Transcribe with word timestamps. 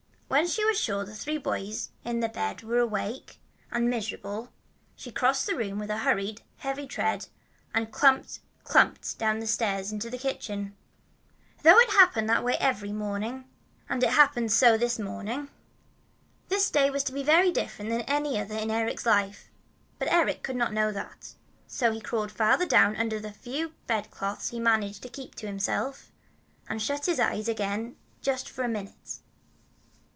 When 0.33 0.47
she 0.47 0.63
was 0.63 0.79
sure 0.79 1.03
the 1.03 1.13
three 1.13 1.37
boys 1.37 1.89
in 2.05 2.21
the 2.21 2.29
bed 2.29 2.63
were 2.63 2.77
awake 2.79 3.37
and 3.69 3.89
miserable, 3.89 4.49
she 4.95 5.11
crossed 5.11 5.45
the 5.45 5.57
room 5.57 5.77
with 5.77 5.89
a 5.89 5.97
hurried, 5.99 6.41
heavy 6.59 6.87
tread 6.87 7.27
and 7.73 7.91
clumped, 7.91 8.39
clumped 8.63 9.17
down 9.19 9.39
the 9.39 9.45
stairs 9.45 9.91
into 9.91 10.09
the 10.09 10.17
kitchen. 10.17 10.73
Though 11.63 11.77
it 11.79 11.89
happened 11.89 12.29
just 12.29 12.35
that 12.37 12.43
way 12.45 12.55
every 12.61 12.93
morning, 12.93 13.43
and 13.89 14.01
it 14.03 14.07
had 14.11 14.15
happened 14.15 14.53
so 14.53 14.77
this 14.77 14.97
morning, 14.97 15.49
this 16.47 16.71
day 16.71 16.89
was 16.89 17.03
to 17.03 17.11
be 17.13 17.23
very 17.23 17.51
different 17.51 17.91
from 17.91 18.03
any 18.07 18.39
other 18.39 18.55
in 18.55 18.71
Eric's 18.71 19.05
life. 19.05 19.49
But 19.99 20.07
Eric 20.13 20.43
could 20.43 20.55
not 20.55 20.71
know 20.71 20.93
that; 20.93 21.33
so 21.67 21.91
he 21.91 21.99
crawled 21.99 22.31
farther 22.31 22.65
down 22.65 22.95
under 22.95 23.19
the 23.19 23.33
few 23.33 23.73
bedclothes 23.85 24.47
he 24.51 24.57
had 24.57 24.63
managed 24.63 25.03
to 25.03 25.09
keep 25.09 25.35
to 25.35 25.47
himself, 25.47 26.13
and 26.69 26.81
shut 26.81 27.05
his 27.07 27.19
eyes 27.19 27.49
again 27.49 27.97
just 28.21 28.47
for 28.49 28.63
a 28.63 28.69
minute. 28.69 29.17